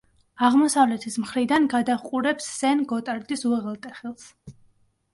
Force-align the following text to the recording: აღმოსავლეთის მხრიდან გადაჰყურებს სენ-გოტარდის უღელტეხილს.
აღმოსავლეთის 0.45 1.17
მხრიდან 1.25 1.69
გადაჰყურებს 1.75 2.51
სენ-გოტარდის 2.57 3.49
უღელტეხილს. 3.55 4.31